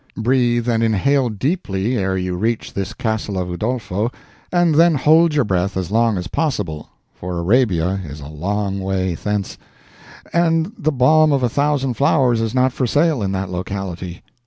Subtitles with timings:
[0.17, 4.11] Breathe and inhale deeply ere you reach this castle of Udolpho,
[4.51, 9.13] and then hold your breath as long as possible, for Arabia is a long way
[9.13, 9.59] thence,
[10.33, 14.23] and the balm of a thousand flowers is not for sale in that locality.